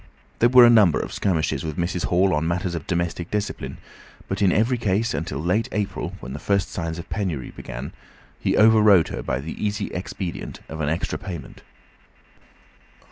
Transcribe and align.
There 0.39 0.49
were 0.49 0.65
a 0.65 0.69
number 0.71 0.99
of 0.99 1.13
skirmishes 1.13 1.63
with 1.63 1.77
Mrs. 1.77 2.05
Hall 2.05 2.33
on 2.33 2.47
matters 2.47 2.73
of 2.73 2.87
domestic 2.87 3.29
discipline, 3.29 3.77
but 4.27 4.41
in 4.41 4.51
every 4.51 4.79
case 4.79 5.13
until 5.13 5.37
late 5.37 5.69
April, 5.71 6.15
when 6.21 6.33
the 6.33 6.39
first 6.39 6.71
signs 6.71 6.97
of 6.97 7.07
penury 7.11 7.51
began, 7.51 7.93
he 8.39 8.57
over 8.57 8.81
rode 8.81 9.09
her 9.09 9.21
by 9.21 9.39
the 9.39 9.63
easy 9.63 9.89
expedient 9.93 10.59
of 10.67 10.81
an 10.81 10.89
extra 10.89 11.19
payment. 11.19 11.61